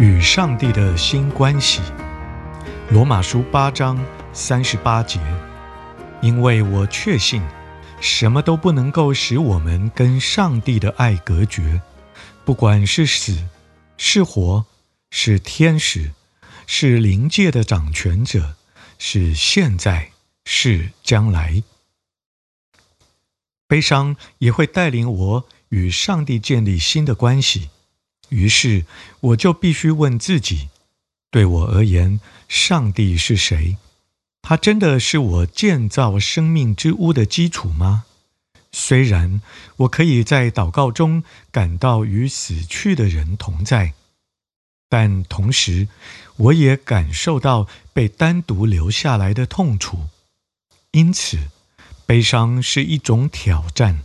[0.00, 1.82] 与上帝的新关系，
[2.88, 5.20] 罗马书八章三十八节。
[6.22, 7.42] 因为我确信，
[8.00, 11.82] 什么都不能够使我们跟上帝的爱隔绝，
[12.46, 13.46] 不管是死，
[13.98, 14.64] 是活，
[15.10, 16.12] 是天使，
[16.66, 18.54] 是灵界的掌权者，
[18.98, 20.12] 是现在，
[20.46, 21.62] 是将来。
[23.68, 27.68] 悲伤也会带领我与上帝建立新的关系。
[28.30, 28.84] 于是，
[29.20, 30.70] 我就必须问自己：
[31.30, 33.76] 对我而言，上帝是谁？
[34.42, 38.04] 他真的是我建造生命之屋的基础吗？
[38.72, 39.42] 虽然
[39.76, 43.94] 我可以在祷告中感到与死去的人同在，
[44.88, 45.88] 但同时，
[46.36, 50.08] 我也感受到被单独留下来的痛楚。
[50.92, 51.50] 因此，
[52.06, 54.04] 悲伤是一种挑战。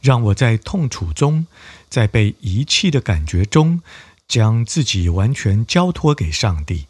[0.00, 1.46] 让我在痛楚中，
[1.88, 3.82] 在被遗弃的感觉中，
[4.26, 6.86] 将自己完全交托给上帝。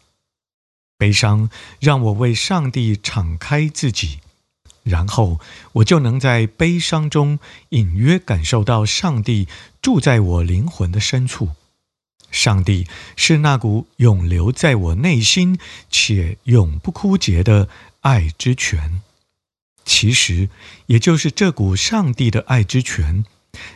[0.97, 1.49] 悲伤
[1.79, 4.19] 让我为上帝敞开自己，
[4.83, 5.39] 然后
[5.73, 7.39] 我就能在悲伤中
[7.69, 9.47] 隐约感受到上帝
[9.81, 11.49] 住在我灵魂的深处。
[12.31, 17.69] 上帝是那股永留在我内心且永不枯竭的
[18.01, 19.01] 爱之泉。
[19.85, 20.49] 其实，
[20.87, 23.25] 也就是这股上帝的爱之泉，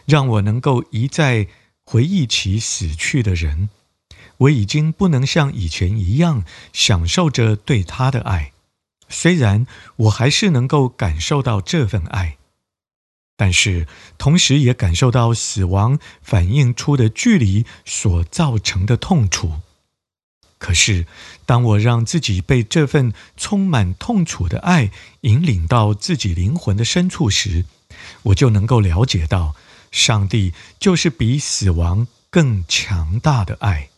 [0.05, 1.47] 让我能够一再
[1.85, 3.69] 回忆起死去的人。
[4.37, 8.51] 我已经不能像以前一样享受着对他的爱，
[9.09, 12.37] 虽然我还是能够感受到这份爱，
[13.35, 13.87] 但是
[14.17, 19.53] 同时也感受到死亡反映出的距离所造成的痛楚。
[20.59, 21.05] 可是，
[21.45, 24.89] 当我让自己被这份充满痛楚的爱
[25.21, 27.65] 引领到自己灵魂的深处时，
[28.23, 29.55] 我就能够了解到，
[29.91, 33.89] 上帝就是比死亡更强大的爱。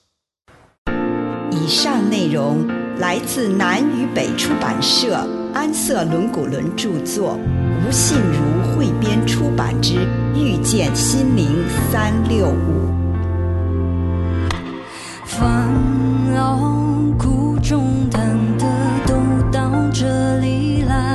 [1.52, 7.40] 以上内容来自南与北出版社安瑟伦古伦著作，
[7.88, 9.94] 吴信如汇编出版之
[10.36, 12.88] 《遇见心灵三六五》。
[15.30, 16.58] 烦恼
[17.16, 18.66] 苦重担的
[19.06, 19.14] 都
[19.52, 21.09] 到这里来，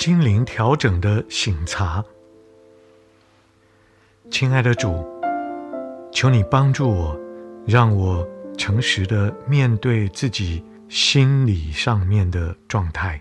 [0.00, 2.04] 心灵调整的醒茶，
[4.30, 5.04] 亲爱的主，
[6.12, 7.18] 求你帮助我，
[7.66, 8.24] 让我
[8.56, 13.20] 诚实的面对自己心理上面的状态，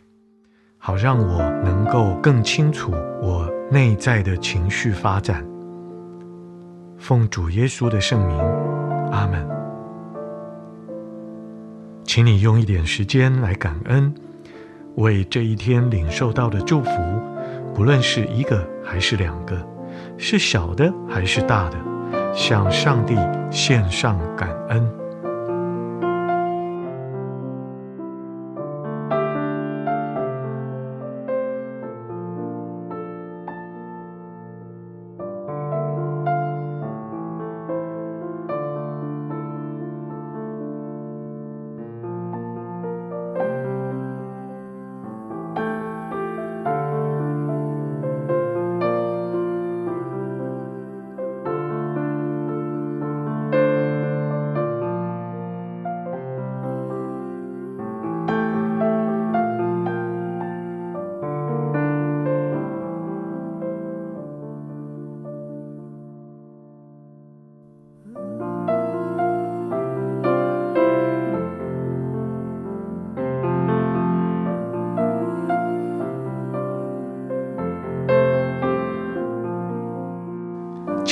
[0.78, 2.92] 好让我能够更清楚
[3.24, 5.44] 我内在的情绪发展。
[7.00, 8.38] 奉主耶稣的圣名，
[9.12, 9.50] 阿门。
[12.04, 14.14] 请你用一点时间来感恩。
[14.98, 16.90] 为这一天领受到的祝福，
[17.74, 19.56] 不论是一个还是两个，
[20.18, 21.78] 是小的还是大的，
[22.34, 23.16] 向上帝
[23.52, 25.07] 献上感恩。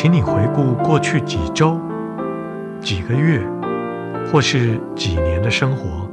[0.06, 1.82] 请你回顾过去几周、
[2.80, 3.42] 几个月，
[4.32, 6.08] 或是几年的生活，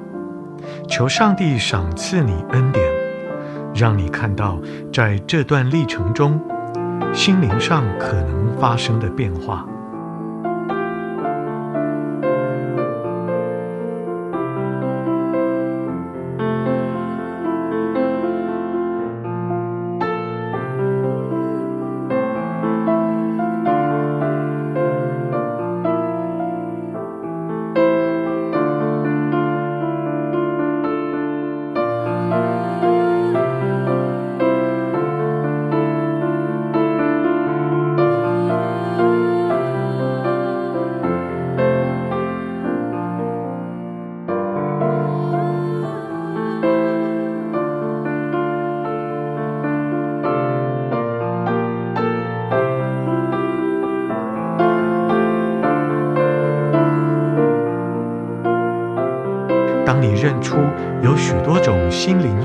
[0.89, 2.83] 求上帝赏赐你恩典，
[3.75, 4.59] 让你看到
[4.91, 6.41] 在这段历程中，
[7.13, 9.67] 心灵上可能发生的变化。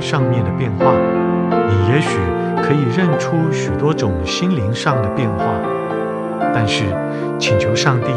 [0.02, 0.94] 上面的变化，
[1.52, 2.18] 你也许
[2.62, 5.46] 可以认出许多种心灵上的变化。
[6.54, 6.84] 但是，
[7.40, 8.08] 请求上帝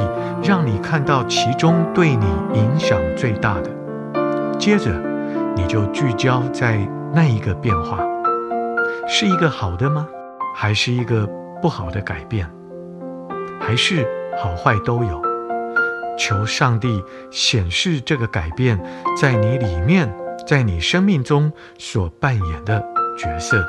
[0.42, 3.70] 让你看到其中对你影响最大的。
[4.58, 4.90] 接着，
[5.56, 6.78] 你就聚焦在
[7.12, 7.98] 那一个变化，
[9.06, 10.06] 是一个好的吗？
[10.56, 11.28] 还是一个
[11.62, 12.46] 不好的改变？
[13.60, 14.06] 还是
[14.42, 15.20] 好坏都有？
[16.18, 18.78] 求上帝显示这个改变
[19.16, 20.12] 在你里面，
[20.50, 22.84] 在你生命中所扮演的
[23.16, 23.64] 角色。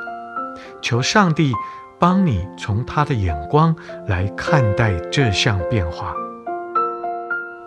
[0.81, 1.53] 求上帝
[1.99, 3.75] 帮你从他的眼光
[4.07, 6.11] 来看待这项变化，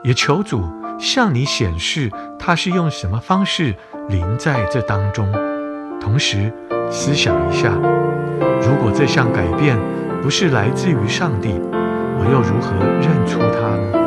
[0.03, 0.69] 也求主
[0.99, 3.73] 向你显示他是用什么方式
[4.09, 5.31] 临在这当中。
[6.01, 6.53] 同时
[6.91, 7.71] 思想一下，
[8.61, 9.79] 如果这项改变
[10.23, 14.04] 不是来自于上帝，我又如何认出他呢？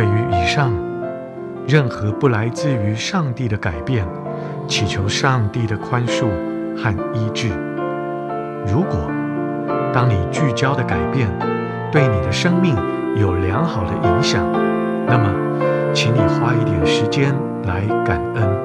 [0.00, 0.72] 对于以上
[1.68, 4.02] 任何不来自于上帝的改变，
[4.66, 6.30] 祈求上帝的宽恕
[6.74, 7.50] 和医治。
[8.66, 9.10] 如果
[9.92, 11.28] 当你聚焦的改变
[11.92, 12.74] 对你的生命
[13.14, 14.42] 有良好的影响，
[15.06, 15.34] 那么，
[15.92, 18.59] 请你花一点时间来感恩。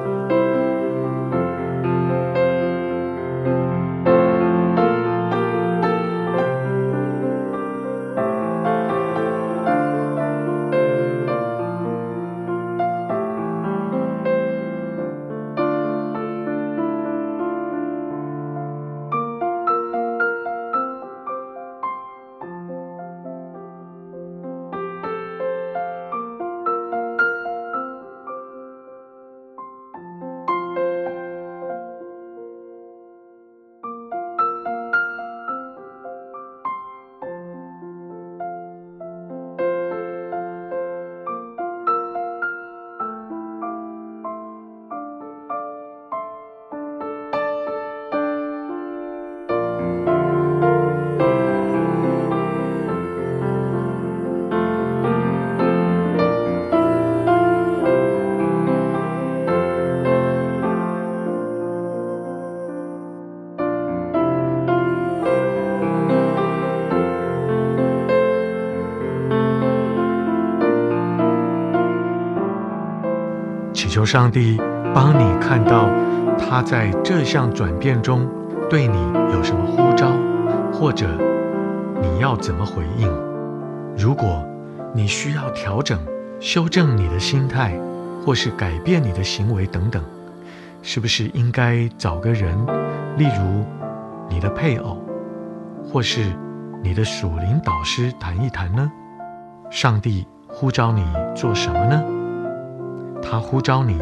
[74.06, 74.56] 上帝
[74.94, 75.90] 帮你看到
[76.38, 78.26] 他在这项转变中
[78.70, 78.96] 对你
[79.32, 80.12] 有什么呼召，
[80.72, 81.06] 或者
[82.00, 83.12] 你要怎么回应。
[83.96, 84.46] 如果
[84.94, 85.98] 你需要调整、
[86.40, 87.78] 修正你的心态，
[88.24, 90.02] 或是改变你的行为等等，
[90.82, 92.56] 是不是应该找个人，
[93.16, 93.64] 例如
[94.28, 95.02] 你的配偶，
[95.90, 96.32] 或是
[96.82, 98.90] 你的属灵导师谈一谈呢？
[99.70, 102.02] 上帝呼召你做什么呢？
[103.28, 103.98] 他呼召你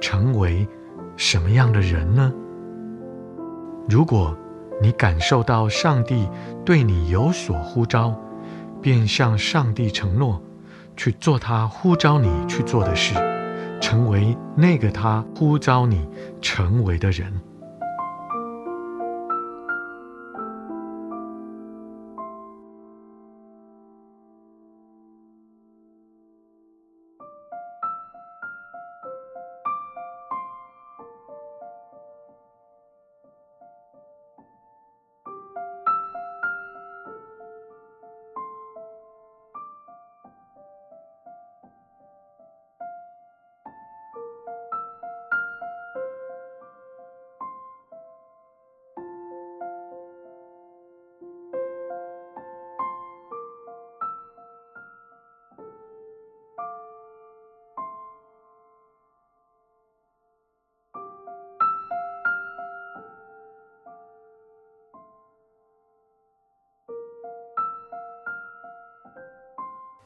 [0.00, 0.66] 成为
[1.16, 2.32] 什么样的人呢？
[3.88, 4.36] 如果
[4.82, 6.28] 你感受到上帝
[6.64, 8.12] 对你有所呼召，
[8.82, 10.42] 便向上帝承诺，
[10.96, 13.14] 去做他呼召你去做的事，
[13.80, 16.08] 成为那个他呼召你
[16.42, 17.32] 成为的人。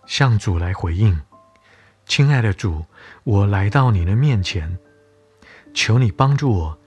[0.09, 1.21] 向主来回应，
[2.07, 2.83] 亲爱的主，
[3.25, 4.79] 我来到你的面前，
[5.75, 6.79] 求你帮助我，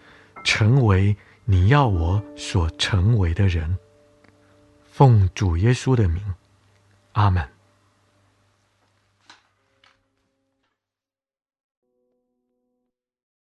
[0.43, 3.77] 成为你要我所成为的人。
[4.91, 6.33] 奉主耶稣的名，
[7.11, 7.47] 阿门。